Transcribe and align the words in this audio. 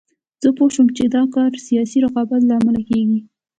زه 0.43 0.49
پوه 0.57 0.69
شوم 0.75 0.87
چې 0.97 1.03
دا 1.15 1.23
کار 1.35 1.51
سیاسي 1.67 1.97
رقابت 2.05 2.41
له 2.45 2.53
امله 2.59 2.81
کېږي. 2.89 3.19